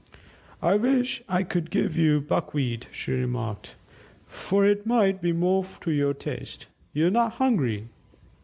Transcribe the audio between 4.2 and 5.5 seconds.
"for it might be